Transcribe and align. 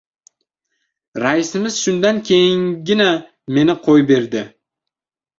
Raisimiz 1.23 1.75
shundan 1.81 2.21
keyingina 2.29 3.07
meni 3.57 3.75
qo‘yberdi. 3.89 4.43